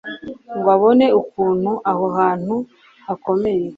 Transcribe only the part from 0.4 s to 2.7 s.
ngo abone ukuntu aho hantu